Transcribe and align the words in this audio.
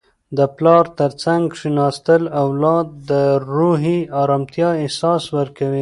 د 0.37 0.39
پلار 0.57 0.85
تر 0.99 1.11
څنګ 1.23 1.41
کښیناستل 1.53 2.23
اولاد 2.43 2.87
ته 2.91 2.97
د 3.09 3.11
روحي 3.55 3.99
ارامتیا 4.21 4.69
احساس 4.83 5.23
ورکوي. 5.37 5.79